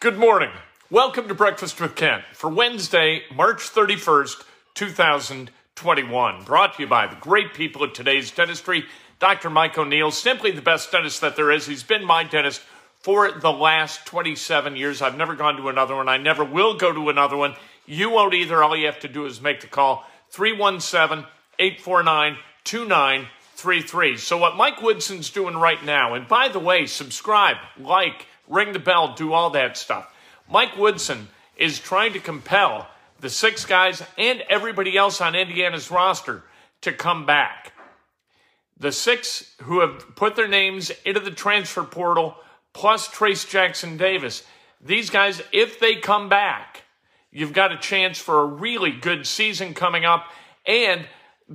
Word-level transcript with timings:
Good 0.00 0.16
morning. 0.16 0.50
Welcome 0.92 1.26
to 1.26 1.34
Breakfast 1.34 1.80
with 1.80 1.96
Kent 1.96 2.22
for 2.32 2.48
Wednesday, 2.48 3.22
March 3.34 3.68
31st, 3.68 4.44
2021. 4.74 6.44
Brought 6.44 6.76
to 6.76 6.82
you 6.82 6.88
by 6.88 7.08
the 7.08 7.16
great 7.16 7.52
people 7.52 7.82
at 7.82 7.94
today's 7.94 8.30
dentistry, 8.30 8.84
Dr. 9.18 9.50
Mike 9.50 9.76
O'Neill, 9.76 10.12
simply 10.12 10.52
the 10.52 10.62
best 10.62 10.92
dentist 10.92 11.20
that 11.22 11.34
there 11.34 11.50
is. 11.50 11.66
He's 11.66 11.82
been 11.82 12.04
my 12.04 12.22
dentist 12.22 12.60
for 13.00 13.32
the 13.32 13.50
last 13.50 14.06
27 14.06 14.76
years. 14.76 15.02
I've 15.02 15.16
never 15.16 15.34
gone 15.34 15.56
to 15.56 15.68
another 15.68 15.96
one. 15.96 16.08
I 16.08 16.16
never 16.16 16.44
will 16.44 16.74
go 16.74 16.92
to 16.92 17.08
another 17.08 17.36
one. 17.36 17.56
You 17.84 18.10
won't 18.10 18.34
either. 18.34 18.62
All 18.62 18.76
you 18.76 18.86
have 18.86 19.00
to 19.00 19.08
do 19.08 19.26
is 19.26 19.40
make 19.40 19.62
the 19.62 19.66
call 19.66 20.06
317 20.30 21.26
849 21.58 22.36
2933. 22.62 24.16
So, 24.16 24.38
what 24.38 24.56
Mike 24.56 24.80
Woodson's 24.80 25.30
doing 25.30 25.56
right 25.56 25.84
now, 25.84 26.14
and 26.14 26.28
by 26.28 26.46
the 26.46 26.60
way, 26.60 26.86
subscribe, 26.86 27.56
like, 27.76 28.28
ring 28.48 28.72
the 28.72 28.78
bell, 28.78 29.14
do 29.14 29.32
all 29.32 29.50
that 29.50 29.76
stuff. 29.76 30.12
Mike 30.50 30.76
Woodson 30.76 31.28
is 31.56 31.78
trying 31.78 32.12
to 32.14 32.20
compel 32.20 32.88
the 33.20 33.30
six 33.30 33.64
guys 33.64 34.02
and 34.16 34.42
everybody 34.48 34.96
else 34.96 35.20
on 35.20 35.34
Indiana's 35.34 35.90
roster 35.90 36.44
to 36.82 36.92
come 36.92 37.26
back. 37.26 37.72
The 38.78 38.92
six 38.92 39.54
who 39.62 39.80
have 39.80 40.14
put 40.14 40.36
their 40.36 40.48
names 40.48 40.92
into 41.04 41.20
the 41.20 41.32
transfer 41.32 41.82
portal, 41.82 42.36
plus 42.72 43.08
Trayce 43.08 43.48
Jackson 43.48 43.96
Davis, 43.96 44.44
these 44.80 45.10
guys, 45.10 45.42
if 45.52 45.80
they 45.80 45.96
come 45.96 46.28
back, 46.28 46.84
you've 47.32 47.52
got 47.52 47.72
a 47.72 47.78
chance 47.78 48.18
for 48.18 48.40
a 48.40 48.46
really 48.46 48.92
good 48.92 49.26
season 49.26 49.74
coming 49.74 50.04
up 50.04 50.26
and 50.64 51.06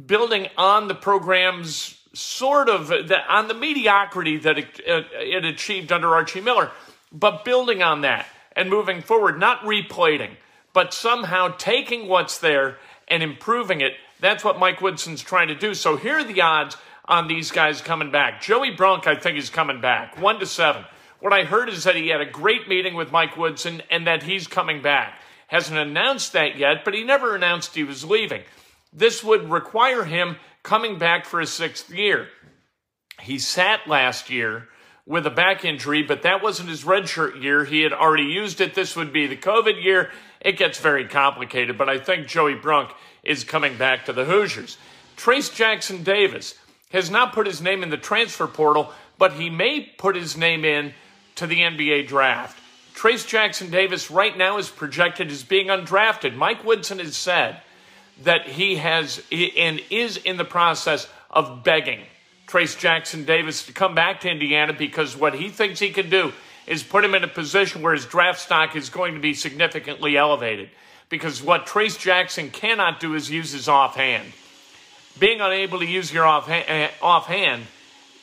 building 0.05 0.47
on 0.57 0.89
the 0.89 0.95
program's 0.95 1.97
sort 2.13 2.69
of 2.69 2.87
the, 2.87 3.17
on 3.27 3.47
the 3.47 3.53
mediocrity 3.53 4.37
that 4.37 4.57
it, 4.57 4.79
it 4.85 5.45
achieved 5.45 5.91
under 5.91 6.13
Archie 6.13 6.41
Miller 6.41 6.71
but 7.13 7.45
building 7.45 7.83
on 7.83 8.01
that 8.01 8.25
and 8.55 8.69
moving 8.69 9.01
forward, 9.01 9.39
not 9.39 9.61
replating, 9.61 10.31
but 10.73 10.93
somehow 10.93 11.49
taking 11.57 12.07
what's 12.07 12.39
there 12.39 12.77
and 13.07 13.21
improving 13.21 13.81
it. 13.81 13.93
That's 14.19 14.43
what 14.43 14.59
Mike 14.59 14.81
Woodson's 14.81 15.21
trying 15.21 15.49
to 15.49 15.55
do. 15.55 15.73
So 15.73 15.95
here 15.95 16.19
are 16.19 16.23
the 16.23 16.41
odds 16.41 16.75
on 17.05 17.27
these 17.27 17.51
guys 17.51 17.81
coming 17.81 18.11
back. 18.11 18.41
Joey 18.41 18.71
Brunk, 18.71 19.05
I 19.05 19.15
think, 19.15 19.37
is 19.37 19.49
coming 19.49 19.81
back, 19.81 20.19
one 20.19 20.39
to 20.39 20.45
seven. 20.45 20.85
What 21.19 21.33
I 21.33 21.43
heard 21.43 21.69
is 21.69 21.83
that 21.83 21.95
he 21.95 22.09
had 22.09 22.21
a 22.21 22.25
great 22.25 22.67
meeting 22.67 22.95
with 22.95 23.11
Mike 23.11 23.37
Woodson 23.37 23.81
and 23.89 24.07
that 24.07 24.23
he's 24.23 24.47
coming 24.47 24.81
back. 24.81 25.19
Hasn't 25.47 25.77
announced 25.77 26.33
that 26.33 26.57
yet, 26.57 26.83
but 26.83 26.93
he 26.93 27.03
never 27.03 27.35
announced 27.35 27.75
he 27.75 27.83
was 27.83 28.03
leaving. 28.03 28.41
This 28.91 29.23
would 29.23 29.49
require 29.49 30.03
him 30.03 30.37
coming 30.63 30.97
back 30.97 31.25
for 31.25 31.39
his 31.39 31.51
sixth 31.51 31.89
year. 31.93 32.29
He 33.21 33.37
sat 33.37 33.87
last 33.87 34.29
year 34.29 34.69
with 35.05 35.27
a 35.27 35.31
back 35.31 35.65
injury, 35.65 36.01
but 36.01 36.23
that 36.23 36.41
wasn't 36.41 36.69
his 36.69 36.83
redshirt 36.83 37.41
year. 37.41 37.65
He 37.65 37.81
had 37.81 37.93
already 37.93 38.23
used 38.23 38.61
it. 38.61 38.73
This 38.73 38.95
would 38.95 39.11
be 39.11 39.27
the 39.27 39.37
COVID 39.37 39.83
year. 39.83 40.11
It 40.41 40.57
gets 40.57 40.79
very 40.79 41.07
complicated, 41.07 41.77
but 41.77 41.89
I 41.89 41.99
think 41.99 42.27
Joey 42.27 42.55
Brunk 42.55 42.91
is 43.23 43.43
coming 43.43 43.77
back 43.77 44.05
to 44.05 44.13
the 44.13 44.25
Hoosiers. 44.25 44.77
Trayce 45.17 45.53
Jackson 45.53 46.03
Davis 46.03 46.55
has 46.91 47.09
not 47.09 47.33
put 47.33 47.47
his 47.47 47.61
name 47.61 47.83
in 47.83 47.89
the 47.89 47.97
transfer 47.97 48.47
portal, 48.47 48.91
but 49.17 49.33
he 49.33 49.49
may 49.49 49.81
put 49.97 50.15
his 50.15 50.37
name 50.37 50.65
in 50.65 50.93
to 51.35 51.47
the 51.47 51.59
NBA 51.59 52.07
draft. 52.07 52.59
Trayce 52.95 53.27
Jackson 53.27 53.69
Davis 53.71 54.11
right 54.11 54.37
now 54.37 54.57
is 54.57 54.69
projected 54.69 55.31
as 55.31 55.43
being 55.43 55.67
undrafted. 55.67 56.35
Mike 56.35 56.63
Woodson 56.63 56.99
has 56.99 57.15
said 57.15 57.61
that 58.21 58.47
he 58.47 58.75
has 58.75 59.21
and 59.31 59.81
is 59.89 60.17
in 60.17 60.37
the 60.37 60.45
process 60.45 61.07
of 61.29 61.63
begging 61.63 62.01
Trayce 62.47 62.77
Jackson 62.77 63.25
Davis 63.25 63.65
to 63.65 63.73
come 63.73 63.95
back 63.95 64.21
to 64.21 64.29
Indiana 64.29 64.73
because 64.73 65.17
what 65.17 65.33
he 65.33 65.49
thinks 65.49 65.79
he 65.79 65.89
can 65.89 66.09
do 66.09 66.31
is 66.67 66.83
put 66.83 67.03
him 67.03 67.15
in 67.15 67.23
a 67.23 67.27
position 67.27 67.81
where 67.81 67.93
his 67.93 68.05
draft 68.05 68.39
stock 68.39 68.75
is 68.75 68.89
going 68.89 69.15
to 69.15 69.19
be 69.19 69.33
significantly 69.33 70.15
elevated. 70.15 70.69
Because 71.09 71.41
what 71.41 71.65
Trayce 71.65 71.99
Jackson 71.99 72.49
cannot 72.49 72.99
do 72.99 73.15
is 73.15 73.29
use 73.29 73.51
his 73.51 73.67
offhand. 73.67 74.31
Being 75.19 75.41
unable 75.41 75.79
to 75.79 75.85
use 75.85 76.13
your 76.13 76.25
offhand, 76.25 76.65
eh, 76.67 76.89
offhand 77.01 77.63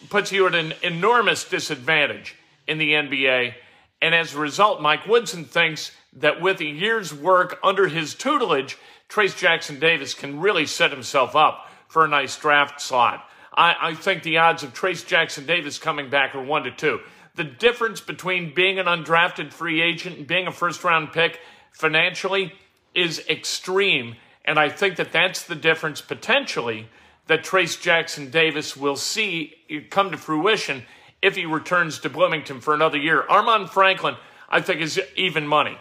puts 0.09 0.33
you 0.33 0.47
at 0.47 0.55
an 0.55 0.75
enormous 0.83 1.49
disadvantage 1.49 2.37
in 2.67 2.79
the 2.79 2.93
NBA. 2.93 3.55
And 4.01 4.15
as 4.15 4.35
a 4.35 4.39
result, 4.39 4.81
Mike 4.81 5.07
Woodson 5.07 5.45
thinks 5.45 5.93
that 6.15 6.41
with 6.41 6.61
a 6.61 6.65
year's 6.65 7.13
work 7.13 7.59
under 7.63 7.89
his 7.89 8.15
tutelage, 8.15 8.79
Trayce 9.11 9.37
Jackson 9.37 9.81
Davis 9.81 10.15
can 10.15 10.41
really 10.41 10.67
set 10.67 10.93
himself 10.93 11.35
up 11.35 11.69
for 11.89 12.05
a 12.05 12.09
nice 12.09 12.37
draft 12.37 12.81
slot. 12.81 13.29
I, 13.53 13.75
I 13.81 13.95
think 13.95 14.23
the 14.23 14.39
odds 14.39 14.63
of 14.63 14.73
Trayce 14.73 15.05
Jackson 15.05 15.47
Davis 15.47 15.79
coming 15.79 16.09
back 16.09 16.35
are 16.35 16.43
one 16.43 16.63
to 16.63 16.71
two. 16.71 17.01
The 17.35 17.45
difference 17.45 18.01
between 18.01 18.55
being 18.55 18.79
an 18.79 18.87
undrafted 18.87 19.53
free 19.53 19.83
agent 19.83 20.19
and 20.19 20.27
being 20.27 20.47
a 20.47 20.53
first 20.53 20.85
round 20.85 21.13
pick 21.13 21.41
financially 21.73 22.53
is 22.95 23.25
extreme. 23.29 24.15
And 24.45 24.59
I 24.59 24.69
think 24.69 24.97
that 24.97 25.13
that's 25.13 25.43
the 25.43 25.55
difference 25.57 26.01
potentially 26.01 26.89
that 27.27 27.45
Trayce 27.45 27.81
Jackson 27.81 28.31
Davis 28.31 28.77
will 28.77 28.97
see 28.97 29.55
come 29.91 30.11
to 30.11 30.17
fruition 30.17 30.85
if 31.23 31.37
he 31.37 31.47
returns 31.47 31.99
to 32.01 32.09
Bloomington 32.09 32.61
for 32.61 32.75
another 32.75 32.99
year. 32.99 33.25
Armaan 33.29 33.69
Franklin, 33.69 34.17
I 34.49 34.61
think, 34.61 34.81
is 34.81 35.01
even 35.17 35.47
money. 35.47 35.79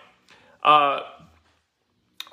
Uh, 0.64 1.02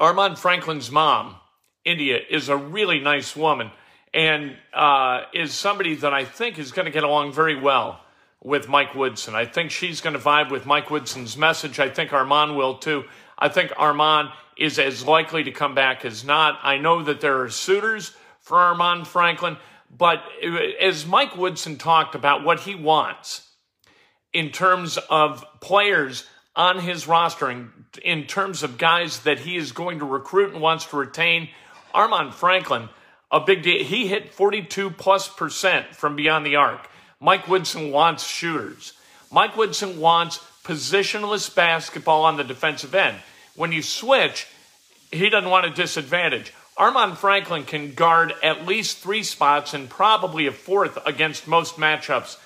Armaan 0.00 0.36
Franklin's 0.36 0.90
mom, 0.90 1.36
India, 1.84 2.18
is 2.28 2.48
a 2.48 2.56
really 2.56 3.00
nice 3.00 3.34
woman 3.34 3.70
and 4.12 4.56
uh, 4.74 5.22
is 5.32 5.54
somebody 5.54 5.94
that 5.96 6.12
I 6.12 6.24
think 6.24 6.58
is 6.58 6.72
going 6.72 6.86
to 6.86 6.90
get 6.90 7.04
along 7.04 7.32
very 7.32 7.58
well 7.58 8.00
with 8.42 8.68
Mike 8.68 8.94
Woodson. 8.94 9.34
I 9.34 9.44
think 9.46 9.70
she's 9.70 10.00
going 10.00 10.14
to 10.14 10.20
vibe 10.20 10.50
with 10.50 10.66
Mike 10.66 10.90
Woodson's 10.90 11.36
message. 11.36 11.78
I 11.78 11.88
think 11.88 12.10
Armaan 12.10 12.56
will 12.56 12.78
too. 12.78 13.04
I 13.38 13.48
think 13.48 13.70
Armaan 13.72 14.32
is 14.56 14.78
as 14.78 15.04
likely 15.04 15.44
to 15.44 15.50
come 15.50 15.74
back 15.74 16.04
as 16.04 16.24
not. 16.24 16.58
I 16.62 16.78
know 16.78 17.02
that 17.02 17.20
there 17.20 17.42
are 17.42 17.50
suitors 17.50 18.14
for 18.40 18.56
Armaan 18.56 19.06
Franklin, 19.06 19.56
but 19.90 20.22
as 20.80 21.06
Mike 21.06 21.36
Woodson 21.36 21.76
talked 21.76 22.14
about 22.14 22.44
what 22.44 22.60
he 22.60 22.74
wants 22.74 23.48
in 24.32 24.50
terms 24.50 24.98
of 25.10 25.44
players 25.60 26.26
on 26.56 26.78
his 26.80 27.06
roster, 27.06 27.50
in, 27.50 27.70
in 28.02 28.24
terms 28.24 28.62
of 28.62 28.78
guys 28.78 29.20
that 29.20 29.40
he 29.40 29.56
is 29.56 29.72
going 29.72 29.98
to 29.98 30.04
recruit 30.04 30.52
and 30.52 30.62
wants 30.62 30.86
to 30.86 30.96
retain, 30.96 31.50
Armaan 31.94 32.32
Franklin 32.32 32.88
a 33.30 33.40
big 33.40 33.62
deal. 33.62 33.84
He 33.84 34.06
hit 34.06 34.32
42 34.32 34.90
plus 34.90 35.28
percent 35.28 35.94
from 35.94 36.16
beyond 36.16 36.46
the 36.46 36.56
arc. 36.56 36.88
Mike 37.20 37.48
Woodson 37.48 37.90
wants 37.90 38.26
shooters. 38.26 38.92
Mike 39.32 39.56
Woodson 39.56 40.00
wants 40.00 40.38
positionless 40.64 41.52
basketball 41.54 42.24
on 42.24 42.36
the 42.36 42.44
defensive 42.44 42.94
end. 42.94 43.16
When 43.54 43.72
you 43.72 43.82
switch, 43.82 44.46
he 45.10 45.28
doesn't 45.28 45.50
want 45.50 45.66
a 45.66 45.70
disadvantage. 45.70 46.52
Armaan 46.78 47.16
Franklin 47.16 47.64
can 47.64 47.94
guard 47.94 48.34
at 48.42 48.66
least 48.66 48.98
three 48.98 49.22
spots 49.22 49.72
and 49.72 49.88
probably 49.88 50.46
a 50.46 50.52
fourth 50.52 50.98
against 51.06 51.48
most 51.48 51.76
matchups 51.76 52.36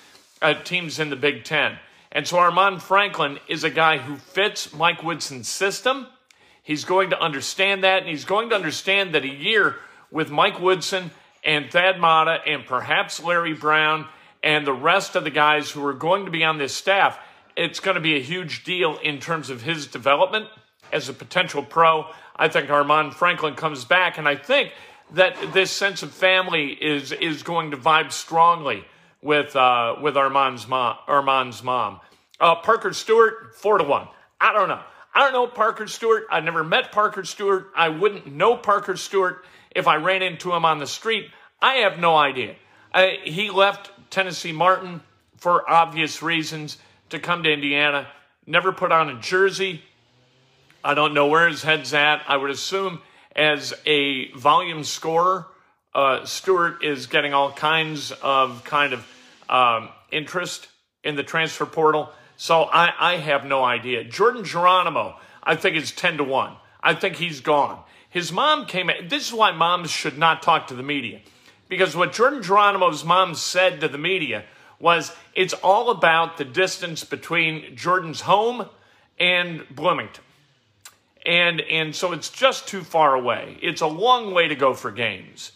at 0.41 0.65
teams 0.65 0.99
in 0.99 1.09
the 1.09 1.15
Big 1.15 1.43
Ten. 1.43 1.77
And 2.11 2.27
so 2.27 2.37
Armaan 2.37 2.81
Franklin 2.81 3.39
is 3.47 3.63
a 3.63 3.69
guy 3.69 3.97
who 3.97 4.17
fits 4.17 4.73
Mike 4.73 5.01
Woodson's 5.01 5.47
system. 5.47 6.07
He's 6.61 6.83
going 6.83 7.11
to 7.11 7.21
understand 7.21 7.83
that, 7.83 7.99
and 7.99 8.09
he's 8.09 8.25
going 8.25 8.49
to 8.49 8.55
understand 8.55 9.15
that 9.15 9.23
a 9.23 9.29
year 9.29 9.77
with 10.11 10.29
Mike 10.29 10.59
Woodson 10.59 11.11
and 11.43 11.71
Thad 11.71 11.99
Matta 11.99 12.39
and 12.45 12.65
perhaps 12.65 13.23
Larry 13.23 13.53
Brown 13.53 14.07
and 14.43 14.67
the 14.67 14.73
rest 14.73 15.15
of 15.15 15.23
the 15.23 15.29
guys 15.29 15.71
who 15.71 15.85
are 15.85 15.93
going 15.93 16.25
to 16.25 16.31
be 16.31 16.43
on 16.43 16.57
this 16.57 16.75
staff, 16.75 17.17
it's 17.55 17.79
going 17.79 17.95
to 17.95 18.01
be 18.01 18.15
a 18.15 18.21
huge 18.21 18.63
deal 18.63 18.97
in 18.97 19.19
terms 19.19 19.49
of 19.49 19.61
his 19.61 19.87
development 19.87 20.47
as 20.91 21.09
a 21.09 21.13
potential 21.13 21.63
pro. 21.63 22.05
I 22.35 22.47
think 22.47 22.69
Armaan 22.69 23.13
Franklin 23.13 23.55
comes 23.55 23.85
back, 23.85 24.17
and 24.17 24.27
I 24.27 24.35
think 24.35 24.71
that 25.13 25.35
this 25.53 25.71
sense 25.71 26.03
of 26.03 26.11
family 26.11 26.71
is 26.71 27.11
is 27.11 27.43
going 27.43 27.71
to 27.71 27.77
vibe 27.77 28.11
strongly 28.11 28.85
with 29.21 29.55
uh, 29.55 29.95
with 30.01 30.15
Armaan's 30.15 30.67
mom. 30.67 30.97
Armaan's 31.07 31.63
mom. 31.63 31.99
Uh, 32.39 32.55
Parker 32.55 32.93
Stewart, 32.93 33.55
four 33.55 33.77
to 33.77 33.83
one. 33.83 34.07
I 34.39 34.53
don't 34.53 34.69
know. 34.69 34.81
I 35.13 35.19
don't 35.19 35.33
know 35.33 35.47
Parker 35.47 35.87
Stewart. 35.87 36.25
I 36.31 36.39
never 36.39 36.63
met 36.63 36.91
Parker 36.91 37.23
Stewart. 37.23 37.71
I 37.75 37.89
wouldn't 37.89 38.27
know 38.27 38.55
Parker 38.57 38.95
Stewart 38.95 39.43
if 39.75 39.87
I 39.87 39.95
ran 39.95 40.21
into 40.21 40.53
him 40.53 40.65
on 40.65 40.79
the 40.79 40.87
street, 40.87 41.29
I 41.61 41.75
have 41.75 41.99
no 41.99 42.15
idea. 42.15 42.55
I, 42.93 43.19
he 43.23 43.49
left 43.49 43.91
Tennessee 44.09 44.51
Martin 44.51 45.01
for 45.37 45.69
obvious 45.69 46.21
reasons 46.21 46.77
to 47.09 47.19
come 47.19 47.43
to 47.43 47.51
Indiana, 47.51 48.07
never 48.45 48.71
put 48.71 48.91
on 48.91 49.09
a 49.09 49.19
jersey. 49.19 49.81
I 50.83 50.93
don't 50.93 51.13
know 51.13 51.27
where 51.27 51.47
his 51.47 51.61
head's 51.61 51.93
at. 51.93 52.21
I 52.27 52.37
would 52.37 52.49
assume 52.49 53.01
as 53.35 53.73
a 53.85 54.31
volume 54.33 54.83
scorer, 54.83 55.47
uh, 55.93 56.25
Stewart 56.25 56.83
is 56.83 57.07
getting 57.07 57.33
all 57.33 57.51
kinds 57.51 58.11
of 58.21 58.63
kind 58.63 58.93
of 58.93 59.07
um, 59.49 59.89
interest 60.11 60.67
in 61.03 61.15
the 61.15 61.23
transfer 61.23 61.65
portal. 61.65 62.09
So 62.37 62.63
I, 62.63 62.93
I 62.97 63.17
have 63.17 63.45
no 63.45 63.63
idea. 63.63 64.03
Jordan 64.03 64.43
Geronimo, 64.43 65.17
I 65.43 65.55
think 65.55 65.75
is 65.75 65.91
10 65.91 66.17
to 66.17 66.23
1. 66.23 66.53
I 66.81 66.93
think 66.93 67.17
he's 67.17 67.41
gone. 67.41 67.83
His 68.09 68.31
mom 68.31 68.65
came. 68.65 68.89
This 69.07 69.27
is 69.27 69.33
why 69.33 69.51
moms 69.51 69.91
should 69.91 70.17
not 70.17 70.41
talk 70.41 70.67
to 70.67 70.73
the 70.73 70.83
media. 70.83 71.21
Because 71.69 71.95
what 71.95 72.13
Jordan 72.13 72.43
Geronimo's 72.43 73.05
mom 73.05 73.35
said 73.35 73.79
to 73.81 73.87
the 73.87 73.97
media 73.97 74.43
was 74.79 75.13
it's 75.33 75.53
all 75.53 75.89
about 75.91 76.37
the 76.37 76.43
distance 76.43 77.03
between 77.03 77.75
Jordan's 77.75 78.21
home 78.21 78.67
and 79.19 79.63
Bloomington. 79.69 80.23
And, 81.25 81.61
and 81.61 81.95
so 81.95 82.11
it's 82.11 82.29
just 82.29 82.67
too 82.67 82.81
far 82.81 83.13
away. 83.13 83.57
It's 83.61 83.81
a 83.81 83.87
long 83.87 84.33
way 84.33 84.47
to 84.47 84.55
go 84.55 84.73
for 84.73 84.91
games. 84.91 85.51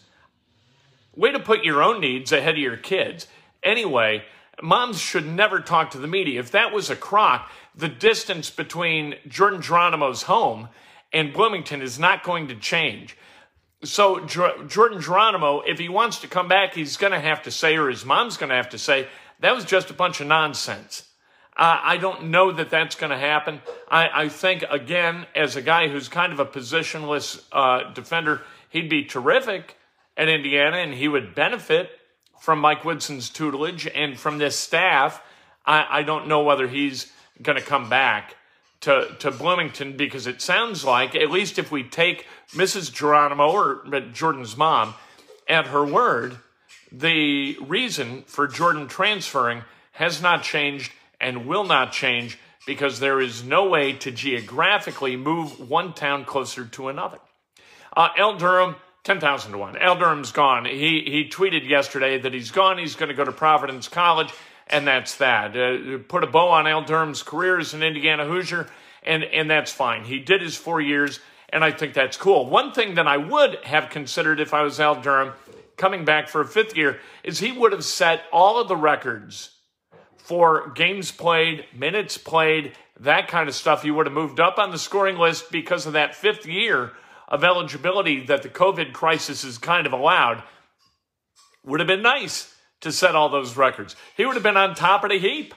Way 1.16 1.32
to 1.32 1.40
put 1.40 1.64
your 1.64 1.82
own 1.82 2.00
needs 2.00 2.30
ahead 2.30 2.54
of 2.54 2.60
your 2.60 2.76
kids. 2.76 3.26
Anyway, 3.62 4.24
moms 4.62 5.00
should 5.00 5.26
never 5.26 5.60
talk 5.60 5.90
to 5.90 5.98
the 5.98 6.06
media. 6.06 6.38
If 6.38 6.50
that 6.50 6.72
was 6.72 6.90
a 6.90 6.96
crock, 6.96 7.50
the 7.74 7.88
distance 7.88 8.50
between 8.50 9.14
Jordan 9.26 9.62
Geronimo's 9.62 10.22
home 10.22 10.68
and 11.12 11.32
Bloomington 11.32 11.80
is 11.80 11.98
not 11.98 12.22
going 12.22 12.48
to 12.48 12.54
change. 12.54 13.16
So 13.82 14.26
Jordan 14.26 15.00
Geronimo, 15.00 15.60
if 15.60 15.78
he 15.78 15.88
wants 15.88 16.18
to 16.20 16.28
come 16.28 16.48
back, 16.48 16.74
he's 16.74 16.96
going 16.96 17.12
to 17.12 17.20
have 17.20 17.42
to 17.42 17.50
say, 17.50 17.76
or 17.76 17.88
his 17.88 18.04
mom's 18.04 18.36
going 18.36 18.50
to 18.50 18.56
have 18.56 18.70
to 18.70 18.78
say, 18.78 19.08
that 19.40 19.54
was 19.54 19.64
just 19.64 19.90
a 19.90 19.94
bunch 19.94 20.20
of 20.20 20.26
nonsense. 20.26 21.04
Uh, 21.56 21.80
I 21.82 21.96
don't 21.96 22.24
know 22.24 22.52
that 22.52 22.68
that's 22.68 22.96
going 22.96 23.10
to 23.10 23.18
happen. 23.18 23.62
I, 23.88 24.24
I, 24.24 24.28
think, 24.28 24.64
again, 24.70 25.26
as 25.34 25.56
a 25.56 25.62
guy 25.62 25.88
who's 25.88 26.08
kind 26.08 26.32
of 26.32 26.40
a 26.40 26.44
positionless 26.44 27.42
uh, 27.52 27.92
defender, 27.92 28.42
he'd 28.68 28.90
be 28.90 29.04
terrific 29.04 29.75
at 30.16 30.28
Indiana 30.28 30.78
and 30.78 30.94
he 30.94 31.08
would 31.08 31.34
benefit 31.34 31.90
from 32.40 32.58
Mike 32.60 32.84
Woodson's 32.84 33.30
tutelage 33.30 33.86
and 33.94 34.18
from 34.18 34.38
this 34.38 34.56
staff. 34.56 35.22
I, 35.64 35.86
I 35.90 36.02
don't 36.02 36.28
know 36.28 36.42
whether 36.42 36.68
he's 36.68 37.12
going 37.42 37.58
to 37.58 37.64
come 37.64 37.88
back 37.88 38.36
to, 38.82 39.14
to 39.18 39.30
Bloomington 39.30 39.96
because 39.96 40.26
it 40.26 40.40
sounds 40.40 40.84
like, 40.84 41.14
at 41.14 41.30
least 41.30 41.58
if 41.58 41.70
we 41.70 41.82
take 41.82 42.26
Mrs. 42.50 42.92
Geronimo 42.92 43.50
or 43.50 43.84
Jordan's 44.12 44.56
mom 44.56 44.94
at 45.48 45.68
her 45.68 45.84
word, 45.84 46.38
the 46.92 47.56
reason 47.60 48.22
for 48.26 48.46
Jordan 48.46 48.86
transferring 48.86 49.62
has 49.92 50.22
not 50.22 50.42
changed 50.42 50.92
and 51.20 51.46
will 51.46 51.64
not 51.64 51.92
change 51.92 52.38
because 52.66 53.00
there 53.00 53.20
is 53.20 53.44
no 53.44 53.68
way 53.68 53.92
to 53.92 54.10
geographically 54.10 55.16
move 55.16 55.68
one 55.70 55.92
town 55.92 56.24
closer 56.24 56.64
to 56.64 56.88
another. 56.88 57.18
Uh, 57.96 58.08
Al 58.16 58.36
Durham, 58.36 58.76
10,000 59.06 59.52
to 59.52 59.58
1. 59.58 59.78
Al 59.78 59.96
Durham's 59.96 60.32
gone. 60.32 60.64
He, 60.64 61.02
he 61.06 61.28
tweeted 61.30 61.68
yesterday 61.68 62.18
that 62.18 62.34
he's 62.34 62.50
gone. 62.50 62.76
He's 62.76 62.96
going 62.96 63.08
to 63.08 63.14
go 63.14 63.24
to 63.24 63.30
Providence 63.30 63.86
College, 63.86 64.32
and 64.66 64.84
that's 64.84 65.14
that. 65.18 65.56
Uh, 65.56 65.98
put 66.08 66.24
a 66.24 66.26
bow 66.26 66.48
on 66.48 66.66
Al 66.66 66.82
Durham's 66.82 67.22
career 67.22 67.60
as 67.60 67.72
an 67.72 67.84
Indiana 67.84 68.26
Hoosier, 68.26 68.66
and, 69.04 69.22
and 69.22 69.48
that's 69.48 69.70
fine. 69.70 70.02
He 70.02 70.18
did 70.18 70.42
his 70.42 70.56
four 70.56 70.80
years, 70.80 71.20
and 71.50 71.62
I 71.62 71.70
think 71.70 71.94
that's 71.94 72.16
cool. 72.16 72.50
One 72.50 72.72
thing 72.72 72.96
that 72.96 73.06
I 73.06 73.16
would 73.16 73.58
have 73.62 73.90
considered 73.90 74.40
if 74.40 74.52
I 74.52 74.62
was 74.62 74.80
Al 74.80 75.00
Durham 75.00 75.34
coming 75.76 76.04
back 76.04 76.28
for 76.28 76.40
a 76.40 76.46
fifth 76.46 76.76
year 76.76 76.98
is 77.22 77.38
he 77.38 77.52
would 77.52 77.70
have 77.70 77.84
set 77.84 78.24
all 78.32 78.60
of 78.60 78.66
the 78.66 78.76
records 78.76 79.50
for 80.16 80.70
games 80.70 81.12
played, 81.12 81.64
minutes 81.72 82.18
played, 82.18 82.72
that 82.98 83.28
kind 83.28 83.48
of 83.48 83.54
stuff. 83.54 83.84
He 83.84 83.90
would 83.92 84.06
have 84.06 84.14
moved 84.14 84.40
up 84.40 84.58
on 84.58 84.72
the 84.72 84.78
scoring 84.78 85.16
list 85.16 85.52
because 85.52 85.86
of 85.86 85.92
that 85.92 86.16
fifth 86.16 86.44
year 86.44 86.90
of 87.28 87.44
eligibility 87.44 88.24
that 88.26 88.42
the 88.42 88.48
COVID 88.48 88.92
crisis 88.92 89.42
has 89.42 89.58
kind 89.58 89.86
of 89.86 89.92
allowed. 89.92 90.42
Would 91.64 91.80
have 91.80 91.86
been 91.86 92.02
nice 92.02 92.54
to 92.80 92.92
set 92.92 93.16
all 93.16 93.28
those 93.28 93.56
records. 93.56 93.96
He 94.16 94.24
would 94.24 94.34
have 94.34 94.42
been 94.42 94.56
on 94.56 94.74
top 94.74 95.02
of 95.02 95.10
the 95.10 95.18
heap 95.18 95.54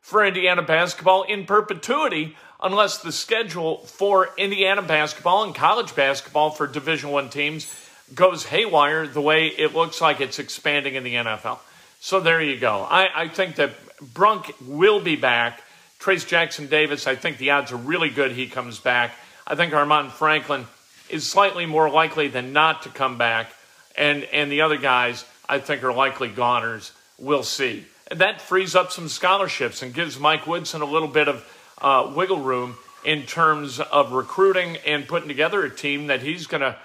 for 0.00 0.24
Indiana 0.24 0.62
basketball 0.62 1.22
in 1.22 1.46
perpetuity 1.46 2.36
unless 2.62 2.98
the 2.98 3.12
schedule 3.12 3.78
for 3.78 4.30
Indiana 4.36 4.82
basketball 4.82 5.44
and 5.44 5.54
college 5.54 5.94
basketball 5.94 6.50
for 6.50 6.66
Division 6.66 7.10
1 7.10 7.30
teams 7.30 7.72
goes 8.14 8.44
haywire 8.44 9.06
the 9.06 9.20
way 9.20 9.46
it 9.46 9.74
looks 9.74 10.00
like 10.00 10.20
it's 10.20 10.38
expanding 10.38 10.94
in 10.94 11.04
the 11.04 11.14
NFL. 11.14 11.58
So 12.00 12.20
there 12.20 12.42
you 12.42 12.58
go. 12.58 12.86
I, 12.88 13.22
I 13.22 13.28
think 13.28 13.56
that 13.56 13.72
Brunk 14.14 14.52
will 14.66 15.00
be 15.00 15.16
back. 15.16 15.62
Trayce 16.00 16.26
Jackson 16.26 16.66
Davis, 16.66 17.06
I 17.06 17.14
think 17.14 17.38
the 17.38 17.50
odds 17.50 17.70
are 17.70 17.76
really 17.76 18.10
good 18.10 18.32
he 18.32 18.48
comes 18.48 18.80
back. 18.80 19.12
I 19.46 19.54
think 19.54 19.72
Armaan 19.72 20.10
Franklin 20.10 20.66
is 21.12 21.28
slightly 21.28 21.66
more 21.66 21.90
likely 21.90 22.28
than 22.28 22.52
not 22.52 22.82
to 22.82 22.88
come 22.88 23.18
back. 23.18 23.52
And, 23.96 24.24
and 24.24 24.50
the 24.50 24.62
other 24.62 24.78
guys, 24.78 25.24
I 25.48 25.58
think, 25.58 25.84
are 25.84 25.92
likely 25.92 26.28
goners. 26.28 26.92
We'll 27.18 27.42
see. 27.44 27.84
that 28.10 28.40
frees 28.40 28.74
up 28.74 28.90
some 28.90 29.08
scholarships 29.08 29.82
and 29.82 29.94
gives 29.94 30.18
Mike 30.18 30.46
Woodson 30.46 30.82
a 30.82 30.86
little 30.86 31.08
bit 31.08 31.28
of 31.28 31.44
uh, 31.80 32.12
wiggle 32.14 32.40
room 32.40 32.76
in 33.04 33.22
terms 33.24 33.80
of 33.80 34.12
recruiting 34.12 34.78
and 34.86 35.06
putting 35.06 35.28
together 35.28 35.64
a 35.64 35.70
team 35.70 36.06
that 36.06 36.22
he's 36.22 36.46
going 36.46 36.60
to 36.60 36.76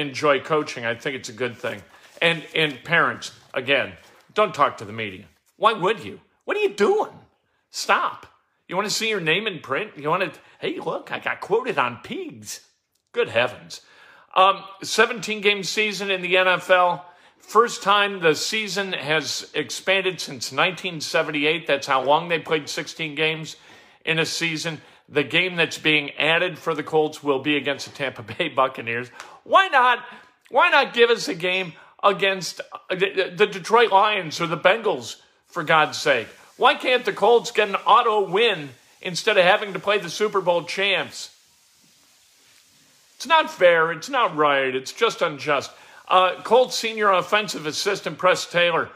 enjoy 0.00 0.40
coaching. 0.40 0.84
I 0.84 0.94
think 0.94 1.16
it's 1.16 1.28
a 1.28 1.34
good 1.34 1.56
thing. 1.56 1.82
And 2.22 2.44
and 2.54 2.82
parents, 2.84 3.32
again, 3.54 3.92
don't 4.34 4.54
talk 4.54 4.78
to 4.78 4.84
the 4.84 4.92
media. 4.92 5.24
Why 5.56 5.72
would 5.72 6.04
you? 6.04 6.20
What 6.44 6.56
are 6.56 6.60
you 6.60 6.74
doing? 6.74 7.12
Stop. 7.70 8.26
You 8.68 8.76
want 8.76 8.88
to 8.88 8.94
see 8.94 9.08
your 9.08 9.20
name 9.20 9.46
in 9.46 9.60
print? 9.60 9.92
You 9.96 10.08
want 10.08 10.32
to, 10.32 10.40
hey, 10.60 10.78
look, 10.78 11.10
I 11.10 11.18
got 11.18 11.40
quoted 11.40 11.78
on 11.78 11.96
Peegs. 12.02 12.60
Good 13.12 13.28
heavens. 13.28 13.80
Um, 14.34 14.62
17 14.82 15.40
game 15.40 15.64
season 15.64 16.10
in 16.10 16.22
the 16.22 16.34
NFL. 16.34 17.02
First 17.38 17.82
time 17.82 18.20
the 18.20 18.34
season 18.34 18.92
has 18.92 19.50
expanded 19.54 20.20
since 20.20 20.52
1978. 20.52 21.66
That's 21.66 21.86
how 21.86 22.02
long 22.02 22.28
they 22.28 22.38
played 22.38 22.68
16 22.68 23.14
games 23.16 23.56
in 24.04 24.18
a 24.18 24.26
season. 24.26 24.80
The 25.08 25.24
game 25.24 25.56
that's 25.56 25.78
being 25.78 26.12
added 26.12 26.58
for 26.58 26.74
the 26.74 26.84
Colts 26.84 27.24
will 27.24 27.40
be 27.40 27.56
against 27.56 27.86
the 27.86 27.96
Tampa 27.96 28.22
Bay 28.22 28.48
Buccaneers. 28.54 29.08
Why 29.42 29.66
not? 29.68 30.04
Why 30.50 30.68
not 30.70 30.94
give 30.94 31.10
us 31.10 31.26
a 31.26 31.34
game 31.34 31.72
against 32.02 32.60
uh, 32.60 32.94
the 32.94 33.48
Detroit 33.50 33.90
Lions 33.90 34.40
or 34.40 34.46
the 34.46 34.56
Bengals, 34.56 35.16
for 35.48 35.64
God's 35.64 35.98
sake? 35.98 36.28
Why 36.56 36.74
can't 36.74 37.04
the 37.04 37.12
Colts 37.12 37.50
get 37.50 37.68
an 37.68 37.74
auto 37.74 38.28
win 38.28 38.70
instead 39.00 39.38
of 39.38 39.44
having 39.44 39.72
to 39.72 39.78
play 39.78 39.98
the 39.98 40.10
Super 40.10 40.40
Bowl 40.40 40.64
champs? 40.64 41.34
It's 43.20 43.26
not 43.26 43.50
fair. 43.50 43.92
It's 43.92 44.08
not 44.08 44.34
right. 44.34 44.74
It's 44.74 44.94
just 44.94 45.20
unjust. 45.20 45.70
Uh, 46.08 46.40
Colts 46.42 46.74
senior 46.74 47.10
offensive 47.10 47.66
assistant 47.66 48.16
Press 48.16 48.50
Taylor, 48.50 48.88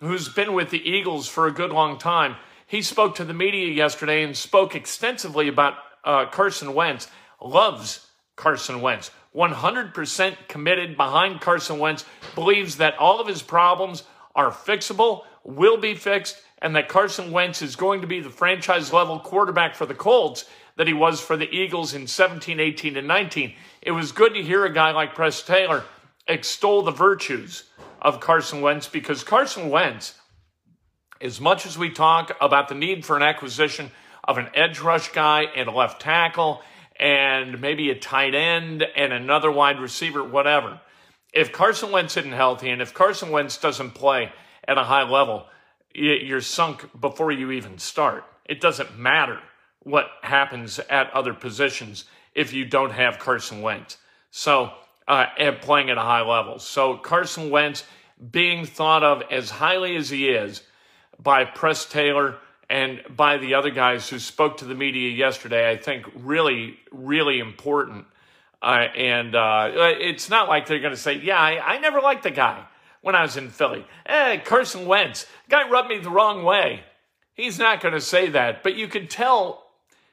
who's 0.00 0.28
been 0.28 0.52
with 0.52 0.70
the 0.70 0.88
Eagles 0.88 1.26
for 1.26 1.48
a 1.48 1.52
good 1.52 1.72
long 1.72 1.98
time, 1.98 2.36
he 2.64 2.80
spoke 2.80 3.16
to 3.16 3.24
the 3.24 3.34
media 3.34 3.66
yesterday 3.66 4.22
and 4.22 4.36
spoke 4.36 4.76
extensively 4.76 5.48
about 5.48 5.74
uh, 6.04 6.26
Carson 6.26 6.74
Wentz. 6.74 7.08
Loves 7.40 8.06
Carson 8.36 8.82
Wentz. 8.82 9.10
100% 9.34 10.36
committed 10.46 10.96
behind 10.96 11.40
Carson 11.40 11.80
Wentz. 11.80 12.04
Believes 12.36 12.76
that 12.76 12.96
all 12.98 13.20
of 13.20 13.26
his 13.26 13.42
problems 13.42 14.04
are 14.36 14.52
fixable, 14.52 15.24
will 15.42 15.76
be 15.76 15.96
fixed, 15.96 16.40
and 16.58 16.76
that 16.76 16.88
Carson 16.88 17.32
Wentz 17.32 17.62
is 17.62 17.74
going 17.74 18.02
to 18.02 18.06
be 18.06 18.20
the 18.20 18.30
franchise 18.30 18.92
level 18.92 19.18
quarterback 19.18 19.74
for 19.74 19.86
the 19.86 19.94
Colts 19.94 20.44
that 20.76 20.86
he 20.86 20.92
was 20.92 21.20
for 21.20 21.36
the 21.36 21.54
Eagles 21.54 21.94
in 21.94 22.06
17, 22.06 22.58
18, 22.58 22.96
and 22.96 23.08
19. 23.08 23.54
It 23.82 23.92
was 23.92 24.12
good 24.12 24.34
to 24.34 24.42
hear 24.42 24.64
a 24.64 24.72
guy 24.72 24.90
like 24.92 25.14
Press 25.14 25.42
Taylor 25.42 25.84
extol 26.26 26.82
the 26.82 26.90
virtues 26.90 27.64
of 28.00 28.20
Carson 28.20 28.60
Wentz 28.60 28.88
because 28.88 29.24
Carson 29.24 29.70
Wentz 29.70 30.14
as 31.20 31.40
much 31.40 31.66
as 31.66 31.78
we 31.78 31.88
talk 31.88 32.36
about 32.40 32.68
the 32.68 32.74
need 32.74 33.06
for 33.06 33.16
an 33.16 33.22
acquisition 33.22 33.90
of 34.24 34.38
an 34.38 34.48
edge 34.54 34.80
rush 34.80 35.12
guy 35.12 35.44
and 35.56 35.68
a 35.68 35.72
left 35.72 36.02
tackle 36.02 36.60
and 36.98 37.60
maybe 37.60 37.90
a 37.90 37.98
tight 37.98 38.34
end 38.34 38.84
and 38.96 39.12
another 39.12 39.50
wide 39.50 39.80
receiver, 39.80 40.22
whatever. 40.22 40.80
If 41.32 41.52
Carson 41.52 41.92
Wentz 41.92 42.16
isn't 42.16 42.32
healthy 42.32 42.70
and 42.70 42.82
if 42.82 42.92
Carson 42.92 43.30
Wentz 43.30 43.56
doesn't 43.56 43.92
play 43.92 44.32
at 44.66 44.78
a 44.78 44.84
high 44.84 45.08
level, 45.08 45.46
you're 45.94 46.40
sunk 46.40 46.88
before 47.00 47.30
you 47.30 47.52
even 47.52 47.78
start. 47.78 48.24
It 48.44 48.60
doesn't 48.60 48.98
matter 48.98 49.38
what 49.84 50.06
happens 50.22 50.78
at 50.78 51.12
other 51.12 51.34
positions 51.34 52.04
if 52.34 52.52
you 52.52 52.64
don't 52.64 52.92
have 52.92 53.18
Carson 53.18 53.62
Wentz. 53.62 53.98
So, 54.30 54.72
uh, 55.06 55.26
and 55.38 55.60
playing 55.60 55.90
at 55.90 55.98
a 55.98 56.02
high 56.02 56.22
level. 56.22 56.58
So 56.58 56.96
Carson 56.96 57.50
Wentz 57.50 57.84
being 58.30 58.64
thought 58.64 59.02
of 59.02 59.22
as 59.30 59.50
highly 59.50 59.96
as 59.96 60.10
he 60.10 60.28
is 60.28 60.62
by 61.18 61.44
Press 61.44 61.84
Taylor 61.84 62.38
and 62.70 63.02
by 63.10 63.36
the 63.36 63.54
other 63.54 63.70
guys 63.70 64.08
who 64.08 64.18
spoke 64.18 64.58
to 64.58 64.64
the 64.64 64.74
media 64.74 65.10
yesterday, 65.10 65.70
I 65.70 65.76
think 65.76 66.06
really, 66.16 66.78
really 66.90 67.38
important. 67.38 68.06
Uh, 68.62 68.86
and 68.96 69.34
uh, 69.34 69.70
it's 69.74 70.30
not 70.30 70.48
like 70.48 70.66
they're 70.66 70.78
going 70.78 70.94
to 70.94 71.00
say, 71.00 71.14
yeah, 71.14 71.38
I, 71.38 71.74
I, 71.74 71.78
never 71.80 72.00
liked 72.00 72.22
the 72.22 72.30
guy 72.30 72.64
when 73.00 73.16
I 73.16 73.22
was 73.22 73.36
in 73.36 73.50
Philly. 73.50 73.84
Eh, 74.06 74.38
Carson 74.38 74.86
Wentz, 74.86 75.26
guy 75.48 75.68
rubbed 75.68 75.88
me 75.88 75.98
the 75.98 76.10
wrong 76.10 76.44
way. 76.44 76.84
He's 77.34 77.58
not 77.58 77.80
going 77.80 77.94
to 77.94 78.00
say 78.00 78.28
that, 78.30 78.62
but 78.62 78.76
you 78.76 78.86
can 78.86 79.08
tell 79.08 79.61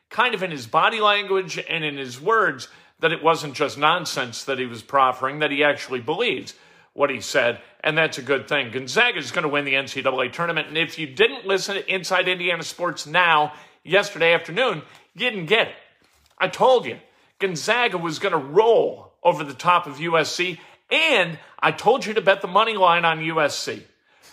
kind 0.09 0.33
of 0.33 0.43
in 0.43 0.51
his 0.51 0.67
body 0.67 0.99
language 0.99 1.59
and 1.69 1.83
in 1.83 1.97
his 1.97 2.19
words 2.19 2.67
that 2.99 3.11
it 3.11 3.23
wasn't 3.23 3.53
just 3.53 3.77
nonsense 3.77 4.43
that 4.43 4.59
he 4.59 4.65
was 4.65 4.83
proffering, 4.83 5.39
that 5.39 5.51
he 5.51 5.63
actually 5.63 6.01
believes 6.01 6.53
what 6.93 7.09
he 7.09 7.21
said, 7.21 7.61
and 7.81 7.97
that's 7.97 8.17
a 8.17 8.21
good 8.21 8.47
thing. 8.47 8.71
Gonzaga 8.71 9.19
is 9.19 9.31
going 9.31 9.43
to 9.43 9.49
win 9.49 9.63
the 9.63 9.73
NCAA 9.73 10.33
tournament, 10.33 10.67
and 10.67 10.77
if 10.77 10.99
you 10.99 11.07
didn't 11.07 11.45
listen 11.45 11.75
to 11.75 11.93
Inside 11.93 12.27
Indiana 12.27 12.63
Sports 12.63 13.07
Now 13.07 13.53
yesterday 13.83 14.33
afternoon, 14.33 14.81
you 15.13 15.19
didn't 15.19 15.45
get 15.45 15.69
it. 15.69 15.75
I 16.37 16.47
told 16.47 16.85
you, 16.85 16.99
Gonzaga 17.39 17.97
was 17.97 18.19
going 18.19 18.33
to 18.33 18.37
roll 18.37 19.13
over 19.23 19.43
the 19.43 19.53
top 19.53 19.87
of 19.87 19.97
USC, 19.97 20.57
and 20.89 21.39
I 21.59 21.71
told 21.71 22.05
you 22.05 22.13
to 22.15 22.21
bet 22.21 22.41
the 22.41 22.47
money 22.47 22.75
line 22.75 23.05
on 23.05 23.19
USC 23.19 23.83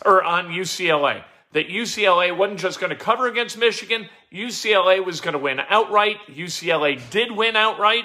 or 0.05 0.25
on 0.25 0.47
UCLA. 0.49 1.23
That 1.57 1.69
UCLA 1.71 2.37
wasn't 2.37 2.61
just 2.61 2.81
going 2.81 2.91
to 2.91 2.97
cover 2.97 3.27
against 3.29 3.57
Michigan, 3.57 4.11
UCLA 4.31 5.03
was 5.03 5.23
going 5.23 5.33
to 5.33 5.39
win 5.39 5.59
outright. 5.59 6.19
UCLA 6.29 7.01
did 7.09 7.33
win 7.33 7.57
outright. 7.57 8.05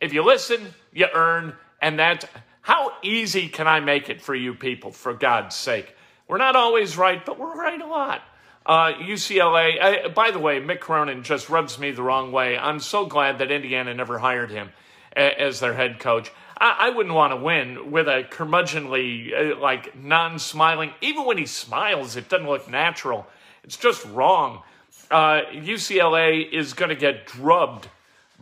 If 0.00 0.12
you 0.12 0.24
listen, 0.24 0.74
you 0.92 1.06
earn, 1.14 1.54
and 1.80 1.96
that's 1.96 2.26
how 2.62 2.90
easy 3.04 3.46
can 3.46 3.68
I 3.68 3.78
make 3.78 4.10
it 4.10 4.20
for 4.20 4.34
you 4.34 4.52
people, 4.52 4.90
for 4.90 5.14
God's 5.14 5.54
sake? 5.54 5.94
We're 6.26 6.38
not 6.38 6.56
always 6.56 6.96
right, 6.96 7.24
but 7.24 7.38
we're 7.38 7.54
right 7.54 7.80
a 7.80 7.86
lot. 7.86 8.22
Uh, 8.66 8.94
UCLA, 8.94 9.80
I, 9.80 10.08
by 10.08 10.32
the 10.32 10.40
way, 10.40 10.60
Mick 10.60 10.80
Cronin 10.80 11.22
just 11.22 11.48
rubs 11.48 11.78
me 11.78 11.92
the 11.92 12.02
wrong 12.02 12.32
way. 12.32 12.58
I'm 12.58 12.80
so 12.80 13.06
glad 13.06 13.38
that 13.38 13.52
Indiana 13.52 13.94
never 13.94 14.18
hired 14.18 14.50
him 14.50 14.70
as 15.14 15.60
their 15.60 15.74
head 15.74 16.00
coach. 16.00 16.32
I, 16.56 16.76
I 16.78 16.90
wouldn't 16.90 17.14
want 17.14 17.32
to 17.32 17.36
win 17.36 17.90
with 17.90 18.08
a 18.08 18.24
curmudgeonly, 18.24 19.52
uh, 19.52 19.60
like 19.60 19.96
non 19.96 20.38
smiling. 20.38 20.92
Even 21.00 21.24
when 21.24 21.38
he 21.38 21.46
smiles, 21.46 22.16
it 22.16 22.28
doesn't 22.28 22.46
look 22.46 22.70
natural. 22.70 23.26
It's 23.64 23.76
just 23.76 24.04
wrong. 24.06 24.62
Uh, 25.10 25.42
UCLA 25.52 26.50
is 26.50 26.72
going 26.72 26.88
to 26.88 26.96
get 26.96 27.26
drubbed 27.26 27.88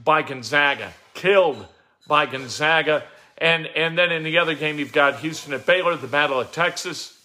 by 0.03 0.23
Gonzaga, 0.23 0.93
killed 1.15 1.67
by 2.07 2.27
Gonzaga. 2.27 3.05
And, 3.39 3.67
and 3.67 3.99
then 3.99 4.13
in 4.13 4.23
the 4.23 4.39
other 4.39 4.55
game, 4.55 4.79
you've 4.79 4.93
got 4.93 5.21
Houston 5.21 5.53
at 5.53 5.67
Baylor, 5.67 5.97
the 5.97 6.07
Battle 6.07 6.41
of 6.41 6.53
Texas. 6.53 7.19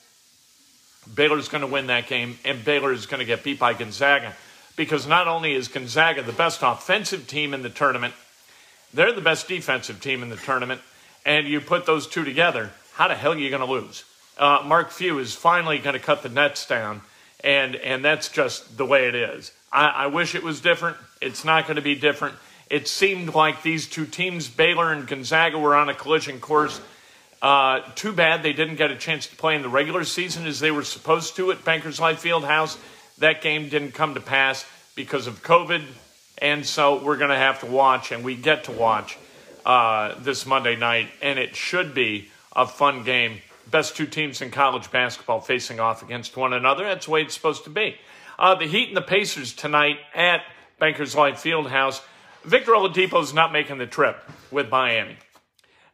Baylor's 1.13 1.47
going 1.47 1.61
to 1.61 1.67
win 1.67 1.87
that 1.87 2.07
game, 2.07 2.37
and 2.43 2.63
Baylor 2.63 2.91
is 2.91 3.05
going 3.05 3.19
to 3.19 3.25
get 3.25 3.43
beat 3.43 3.59
by 3.59 3.73
Gonzaga 3.73 4.35
because 4.75 5.05
not 5.05 5.27
only 5.27 5.53
is 5.53 5.67
Gonzaga 5.67 6.23
the 6.23 6.31
best 6.31 6.61
offensive 6.63 7.27
team 7.27 7.53
in 7.53 7.61
the 7.63 7.69
tournament, 7.69 8.13
they're 8.93 9.13
the 9.13 9.21
best 9.21 9.47
defensive 9.47 10.01
team 10.01 10.23
in 10.23 10.29
the 10.29 10.37
tournament, 10.37 10.81
and 11.25 11.47
you 11.47 11.61
put 11.61 11.85
those 11.85 12.07
two 12.07 12.23
together, 12.23 12.71
how 12.93 13.07
the 13.07 13.15
hell 13.15 13.33
are 13.33 13.37
you 13.37 13.49
going 13.49 13.65
to 13.65 13.71
lose? 13.71 14.03
Uh, 14.37 14.63
Mark 14.65 14.91
Few 14.91 15.19
is 15.19 15.35
finally 15.35 15.79
going 15.79 15.93
to 15.93 15.99
cut 15.99 16.23
the 16.23 16.29
nets 16.29 16.65
down, 16.65 17.01
and 17.43 17.75
and 17.75 18.03
that's 18.03 18.29
just 18.29 18.77
the 18.77 18.85
way 18.85 19.07
it 19.07 19.15
is. 19.15 19.51
I, 19.71 19.87
I 19.87 20.07
wish 20.07 20.33
it 20.35 20.43
was 20.43 20.61
different. 20.61 20.97
It's 21.21 21.43
not 21.43 21.65
going 21.65 21.75
to 21.75 21.81
be 21.81 21.95
different. 21.95 22.35
It 22.69 22.87
seemed 22.87 23.33
like 23.33 23.63
these 23.63 23.87
two 23.87 24.05
teams, 24.05 24.47
Baylor 24.47 24.93
and 24.93 25.07
Gonzaga, 25.07 25.57
were 25.57 25.75
on 25.75 25.89
a 25.89 25.93
collision 25.93 26.39
course. 26.39 26.79
Uh, 27.41 27.81
too 27.95 28.11
bad 28.11 28.43
they 28.43 28.53
didn't 28.53 28.75
get 28.75 28.91
a 28.91 28.95
chance 28.95 29.27
to 29.27 29.35
play 29.35 29.55
in 29.55 29.61
the 29.61 29.69
regular 29.69 30.03
season 30.03 30.45
as 30.45 30.59
they 30.59 30.71
were 30.71 30.83
supposed 30.83 31.35
to 31.37 31.51
at 31.51 31.63
Bankers 31.63 31.99
Life 31.99 32.21
Fieldhouse. 32.21 32.77
That 33.19 33.41
game 33.41 33.69
didn't 33.69 33.93
come 33.93 34.13
to 34.13 34.21
pass 34.21 34.65
because 34.95 35.27
of 35.27 35.41
COVID 35.41 35.83
and 36.41 36.65
so 36.65 37.03
we're 37.03 37.17
going 37.17 37.29
to 37.29 37.35
have 37.35 37.59
to 37.61 37.65
watch, 37.65 38.11
and 38.11 38.23
we 38.23 38.35
get 38.35 38.65
to 38.65 38.71
watch 38.71 39.17
uh, 39.65 40.15
this 40.19 40.45
Monday 40.45 40.75
night, 40.75 41.07
and 41.21 41.37
it 41.37 41.55
should 41.55 41.93
be 41.93 42.29
a 42.55 42.65
fun 42.65 43.03
game. 43.03 43.41
Best 43.69 43.95
two 43.95 44.07
teams 44.07 44.41
in 44.41 44.49
college 44.51 44.89
basketball 44.91 45.41
facing 45.41 45.79
off 45.79 46.01
against 46.01 46.35
one 46.35 46.53
another. 46.53 46.85
That's 46.85 47.05
the 47.05 47.11
way 47.11 47.21
it's 47.21 47.33
supposed 47.33 47.65
to 47.65 47.69
be. 47.69 47.95
Uh, 48.37 48.55
the 48.55 48.65
Heat 48.65 48.87
and 48.87 48.97
the 48.97 49.01
Pacers 49.01 49.53
tonight 49.53 49.97
at 50.15 50.41
Bankers 50.79 51.15
Life 51.15 51.43
Fieldhouse. 51.43 52.01
Victor 52.43 52.71
Oladipo 52.71 53.21
is 53.21 53.33
not 53.33 53.51
making 53.51 53.77
the 53.77 53.85
trip 53.85 54.17
with 54.49 54.69
Miami 54.69 55.17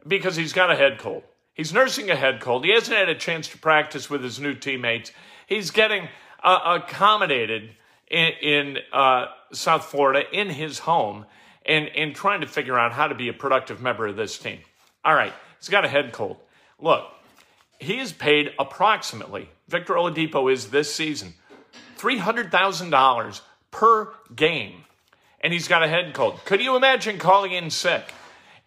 because 0.08 0.36
he's 0.36 0.54
got 0.54 0.72
a 0.72 0.76
head 0.76 1.00
cold. 1.00 1.24
He's 1.54 1.74
nursing 1.74 2.10
a 2.12 2.16
head 2.16 2.42
cold. 2.42 2.66
He 2.66 2.72
hasn't 2.72 2.96
had 2.96 3.10
a 3.10 3.16
chance 3.16 3.48
to 3.50 3.58
practice 3.58 4.10
with 4.10 4.24
his 4.24 4.40
new 4.40 4.54
teammates. 4.54 5.12
He's 5.48 5.72
getting 5.72 6.08
uh, 6.44 6.80
accommodated 6.82 7.72
in, 8.10 8.32
in 8.42 8.78
uh, 8.94 9.28
South 9.52 9.86
Florida 9.86 10.24
in 10.32 10.50
his 10.50 10.80
home 10.80 11.26
and, 11.66 11.88
and 11.90 12.16
trying 12.16 12.42
to 12.42 12.48
figure 12.48 12.78
out 12.78 12.92
how 12.92 13.08
to 13.08 13.16
be 13.16 13.30
a 13.30 13.34
productive 13.34 13.82
member 13.82 14.08
of 14.08 14.16
this 14.16 14.38
team. 14.38 14.60
All 15.04 15.16
right, 15.16 15.34
he's 15.60 15.70
got 15.70 15.86
a 15.86 15.88
head 15.88 16.12
cold. 16.12 16.38
Look, 16.80 17.06
he 17.80 18.00
is 18.00 18.12
paid 18.14 18.52
approximately, 18.60 19.50
Victor 19.68 19.94
Oladipo 19.94 20.52
is 20.52 20.70
this 20.70 20.94
season, 20.94 21.34
$300,000 21.98 23.42
per 23.72 24.14
game. 24.36 24.84
And 25.42 25.54
he's 25.54 25.68
got 25.68 25.84
a 25.84 25.88
head 25.88 26.14
cold. 26.14 26.44
Could 26.46 26.62
you 26.62 26.76
imagine 26.76 27.20
calling 27.20 27.52
in 27.52 27.70
sick? 27.70 28.04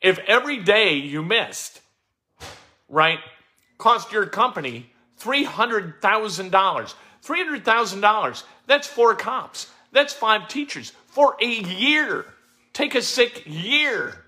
If 0.00 0.18
every 0.20 0.58
day 0.58 0.94
you 0.94 1.24
missed, 1.24 1.80
right, 2.88 3.18
cost 3.78 4.12
your 4.12 4.26
company 4.26 4.92
$300,000. 5.20 6.94
$300,000. 7.28 8.42
That's 8.66 8.86
four 8.86 9.14
cops. 9.14 9.70
That's 9.92 10.12
five 10.12 10.48
teachers 10.48 10.92
for 11.06 11.36
a 11.40 11.46
year. 11.46 12.26
Take 12.72 12.94
a 12.94 13.02
sick 13.02 13.42
year 13.46 14.24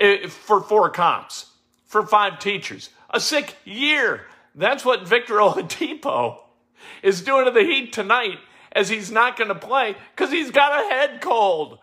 eh, 0.00 0.28
for 0.28 0.60
four 0.60 0.90
cops, 0.90 1.46
for 1.86 2.06
five 2.06 2.38
teachers. 2.38 2.90
A 3.10 3.20
sick 3.20 3.56
year. 3.64 4.22
That's 4.54 4.84
what 4.84 5.06
Victor 5.06 5.34
Oladipo 5.38 6.40
is 7.02 7.22
doing 7.22 7.44
to 7.44 7.50
the 7.50 7.62
Heat 7.62 7.92
tonight 7.92 8.38
as 8.72 8.88
he's 8.88 9.10
not 9.10 9.36
going 9.36 9.48
to 9.48 9.54
play 9.54 9.94
because 10.14 10.30
he's 10.32 10.50
got 10.50 10.84
a 10.84 10.88
head 10.88 11.20
cold. 11.20 11.78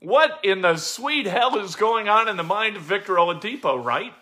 What 0.00 0.40
in 0.42 0.60
the 0.60 0.76
sweet 0.76 1.26
hell 1.26 1.58
is 1.58 1.76
going 1.76 2.08
on 2.08 2.28
in 2.28 2.36
the 2.36 2.42
mind 2.42 2.76
of 2.76 2.82
Victor 2.82 3.14
Oladipo, 3.14 3.82
right? 3.82 4.12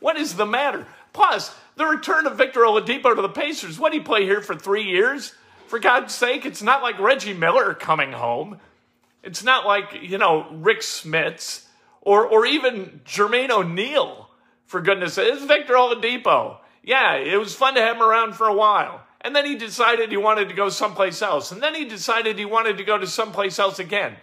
What 0.00 0.16
is 0.16 0.34
the 0.34 0.46
matter? 0.46 0.86
Plus, 1.12 1.54
the 1.76 1.86
return 1.86 2.26
of 2.26 2.36
Victor 2.36 2.60
Oladipo 2.60 3.14
to 3.14 3.22
the 3.22 3.28
Pacers. 3.28 3.78
What, 3.78 3.92
did 3.92 4.00
he 4.00 4.04
play 4.04 4.24
here 4.24 4.40
for 4.40 4.54
three 4.54 4.84
years? 4.84 5.34
For 5.66 5.78
God's 5.78 6.14
sake, 6.14 6.46
it's 6.46 6.62
not 6.62 6.82
like 6.82 6.98
Reggie 6.98 7.34
Miller 7.34 7.74
coming 7.74 8.12
home. 8.12 8.58
It's 9.22 9.42
not 9.42 9.66
like, 9.66 10.02
you 10.02 10.18
know, 10.18 10.48
Rick 10.52 10.80
Smits 10.80 11.64
or, 12.00 12.24
or 12.24 12.46
even 12.46 13.00
Jermaine 13.04 13.50
O'Neal, 13.50 14.30
for 14.64 14.80
goodness 14.80 15.14
sake. 15.14 15.32
It's 15.32 15.44
Victor 15.44 15.74
Oladipo. 15.74 16.58
Yeah, 16.82 17.16
it 17.16 17.36
was 17.36 17.54
fun 17.54 17.74
to 17.74 17.80
have 17.80 17.96
him 17.96 18.02
around 18.02 18.34
for 18.34 18.46
a 18.46 18.54
while. 18.54 19.02
And 19.20 19.34
then 19.34 19.44
he 19.44 19.56
decided 19.56 20.10
he 20.10 20.16
wanted 20.16 20.48
to 20.48 20.54
go 20.54 20.68
someplace 20.68 21.20
else. 21.20 21.50
And 21.50 21.60
then 21.60 21.74
he 21.74 21.84
decided 21.84 22.38
he 22.38 22.44
wanted 22.44 22.78
to 22.78 22.84
go 22.84 22.96
to 22.96 23.08
someplace 23.08 23.58
else 23.58 23.80
again. 23.80 24.14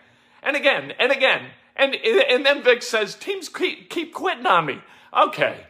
And 0.41 0.55
again, 0.55 0.93
and 0.97 1.11
again. 1.11 1.47
And, 1.75 1.93
and 1.93 2.45
then 2.45 2.63
Vic 2.63 2.81
says, 2.83 3.15
teams 3.15 3.49
keep, 3.49 3.89
keep 3.89 4.13
quitting 4.13 4.45
on 4.45 4.65
me. 4.65 4.81
Okay, 5.13 5.65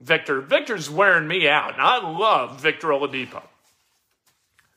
Victor. 0.00 0.40
Victor's 0.40 0.88
wearing 0.88 1.26
me 1.26 1.48
out. 1.48 1.74
And 1.74 1.82
I 1.82 1.98
love 1.98 2.60
Victor 2.60 2.88
Oladipo. 2.88 3.42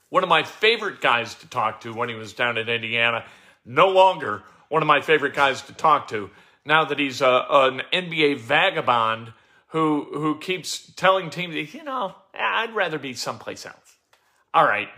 One 0.09 0.23
of 0.23 0.29
my 0.29 0.43
favorite 0.43 0.99
guys 0.99 1.35
to 1.35 1.47
talk 1.47 1.81
to 1.81 1.93
when 1.93 2.09
he 2.09 2.15
was 2.15 2.33
down 2.33 2.57
in 2.57 2.67
Indiana. 2.67 3.23
No 3.65 3.89
longer 3.89 4.43
one 4.69 4.81
of 4.81 4.87
my 4.87 5.01
favorite 5.01 5.35
guys 5.35 5.61
to 5.63 5.73
talk 5.73 6.07
to 6.09 6.29
now 6.65 6.85
that 6.85 6.99
he's 6.99 7.21
uh, 7.21 7.45
a, 7.49 7.67
an 7.67 7.81
NBA 7.93 8.39
vagabond 8.39 9.33
who 9.67 10.07
who 10.11 10.37
keeps 10.39 10.91
telling 10.95 11.29
teams, 11.29 11.73
you 11.73 11.83
know, 11.83 12.15
I'd 12.33 12.75
rather 12.75 12.99
be 12.99 13.13
someplace 13.13 13.65
else. 13.65 13.97
All 14.53 14.65
right, 14.65 14.89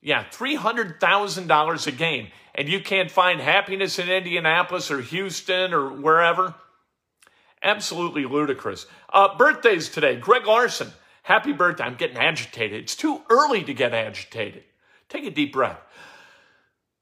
yeah, 0.00 0.24
three 0.30 0.54
hundred 0.54 1.00
thousand 1.00 1.48
dollars 1.48 1.86
a 1.86 1.92
game, 1.92 2.28
and 2.54 2.68
you 2.68 2.80
can't 2.80 3.10
find 3.10 3.40
happiness 3.40 3.98
in 3.98 4.08
Indianapolis 4.08 4.90
or 4.90 5.00
Houston 5.00 5.74
or 5.74 5.90
wherever. 5.90 6.54
Absolutely 7.62 8.24
ludicrous. 8.24 8.86
Uh, 9.12 9.36
birthdays 9.36 9.88
today: 9.88 10.16
Greg 10.16 10.46
Larson, 10.46 10.92
Happy 11.22 11.52
birthday. 11.52 11.84
I'm 11.84 11.94
getting 11.94 12.16
agitated. 12.16 12.82
It's 12.82 12.96
too 12.96 13.22
early 13.30 13.62
to 13.64 13.74
get 13.74 13.94
agitated. 13.94 14.64
Take 15.08 15.24
a 15.24 15.30
deep 15.30 15.52
breath. 15.52 15.78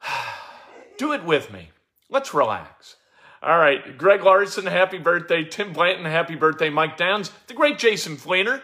Do 0.98 1.12
it 1.12 1.24
with 1.24 1.52
me. 1.52 1.70
Let's 2.10 2.34
relax. 2.34 2.96
All 3.42 3.58
right. 3.58 3.96
Greg 3.96 4.22
Larson, 4.22 4.66
happy 4.66 4.98
birthday. 4.98 5.44
Tim 5.44 5.72
Blanton, 5.72 6.04
happy 6.04 6.34
birthday. 6.34 6.68
Mike 6.68 6.98
Downs, 6.98 7.30
the 7.46 7.54
great 7.54 7.78
Jason 7.78 8.16
Fleener, 8.16 8.60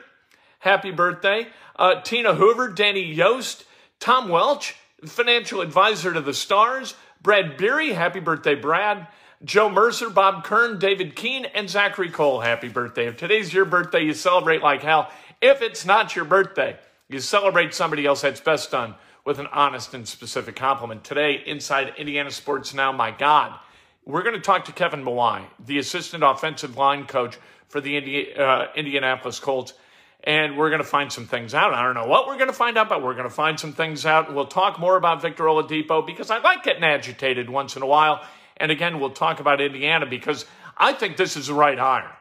happy 0.58 0.90
birthday. 0.90 1.46
Uh, 1.76 2.02
Tina 2.02 2.34
Hoover, 2.34 2.68
Danny 2.68 3.04
Yost, 3.04 3.64
Tom 3.98 4.28
Welch, 4.28 4.76
financial 5.06 5.62
advisor 5.62 6.12
to 6.12 6.20
the 6.20 6.34
Stars. 6.34 6.94
Brad 7.22 7.56
Beery, 7.56 7.94
happy 7.94 8.20
birthday, 8.20 8.54
Brad. 8.54 9.06
Joe 9.44 9.68
Mercer, 9.68 10.08
Bob 10.08 10.44
Kern, 10.44 10.78
David 10.78 11.14
Keene, 11.14 11.44
and 11.44 11.68
Zachary 11.68 12.10
Cole, 12.10 12.40
happy 12.40 12.68
birthday. 12.68 13.06
If 13.06 13.18
today's 13.18 13.52
your 13.52 13.66
birthday, 13.66 14.02
you 14.02 14.14
celebrate 14.14 14.62
like 14.62 14.82
hell. 14.82 15.10
If 15.42 15.60
it's 15.60 15.84
not 15.84 16.16
your 16.16 16.24
birthday, 16.24 16.78
you 17.08 17.20
celebrate 17.20 17.74
somebody 17.74 18.06
else 18.06 18.22
that's 18.22 18.40
best 18.40 18.70
done 18.70 18.94
with 19.26 19.38
an 19.38 19.46
honest 19.52 19.92
and 19.92 20.08
specific 20.08 20.56
compliment. 20.56 21.04
Today, 21.04 21.42
inside 21.44 21.92
Indiana 21.98 22.30
Sports 22.30 22.72
Now, 22.72 22.92
my 22.92 23.10
God, 23.10 23.58
we're 24.06 24.22
going 24.22 24.36
to 24.36 24.40
talk 24.40 24.64
to 24.66 24.72
Kevin 24.72 25.04
Mawae, 25.04 25.44
the 25.64 25.78
assistant 25.78 26.24
offensive 26.24 26.78
line 26.78 27.06
coach 27.06 27.36
for 27.68 27.82
the 27.82 27.98
Indi- 27.98 28.34
uh, 28.34 28.68
Indianapolis 28.74 29.38
Colts. 29.38 29.74
And 30.24 30.56
we're 30.56 30.70
going 30.70 30.82
to 30.82 30.88
find 30.88 31.12
some 31.12 31.26
things 31.26 31.54
out. 31.54 31.74
I 31.74 31.82
don't 31.82 31.94
know 31.94 32.06
what 32.06 32.26
we're 32.26 32.36
going 32.36 32.48
to 32.48 32.52
find 32.52 32.78
out, 32.78 32.88
but 32.88 33.02
we're 33.02 33.14
going 33.14 33.28
to 33.28 33.34
find 33.34 33.60
some 33.60 33.74
things 33.74 34.06
out. 34.06 34.34
We'll 34.34 34.46
talk 34.46 34.80
more 34.80 34.96
about 34.96 35.22
Victor 35.22 35.44
Oladipo 35.44 36.04
because 36.04 36.30
I 36.30 36.38
like 36.38 36.64
getting 36.64 36.82
agitated 36.82 37.50
once 37.50 37.76
in 37.76 37.82
a 37.82 37.86
while. 37.86 38.24
And 38.56 38.70
again, 38.70 39.00
we'll 39.00 39.10
talk 39.10 39.40
about 39.40 39.60
Indiana 39.60 40.06
because 40.06 40.46
I 40.76 40.92
think 40.92 41.16
this 41.16 41.36
is 41.36 41.48
the 41.48 41.54
right 41.54 41.78
hire. 41.78 42.16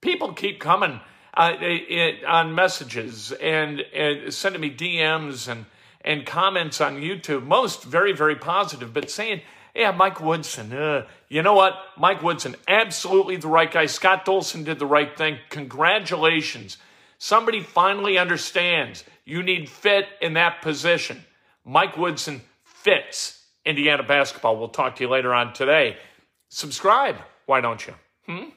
People 0.00 0.32
keep 0.32 0.60
coming 0.60 1.00
uh, 1.34 1.52
it, 1.60 2.24
on 2.24 2.54
messages 2.54 3.32
and, 3.32 3.80
and 3.80 4.32
sending 4.32 4.60
me 4.60 4.70
DMs 4.70 5.48
and, 5.48 5.66
and 6.02 6.26
comments 6.26 6.80
on 6.80 6.96
YouTube, 6.96 7.44
most 7.44 7.84
very, 7.84 8.12
very 8.12 8.36
positive, 8.36 8.92
but 8.92 9.10
saying, 9.10 9.40
yeah, 9.74 9.90
Mike 9.90 10.20
Woodson, 10.20 10.72
uh, 10.72 11.06
you 11.28 11.42
know 11.42 11.54
what? 11.54 11.74
Mike 11.98 12.22
Woodson, 12.22 12.54
absolutely 12.68 13.36
the 13.36 13.48
right 13.48 13.70
guy. 13.70 13.86
Scott 13.86 14.24
Dolson 14.24 14.64
did 14.64 14.78
the 14.78 14.86
right 14.86 15.16
thing. 15.16 15.38
Congratulations. 15.48 16.76
Somebody 17.18 17.60
finally 17.60 18.16
understands 18.16 19.02
you 19.24 19.42
need 19.42 19.68
fit 19.68 20.06
in 20.20 20.34
that 20.34 20.62
position. 20.62 21.24
Mike 21.64 21.96
Woodson 21.96 22.42
fits 22.62 23.43
Indiana 23.64 24.02
basketball. 24.02 24.58
We'll 24.58 24.68
talk 24.68 24.96
to 24.96 25.04
you 25.04 25.08
later 25.08 25.32
on 25.34 25.52
today. 25.52 25.96
Subscribe. 26.48 27.16
Why 27.46 27.60
don't 27.60 27.86
you? 27.86 27.94
Hmm? 28.26 28.50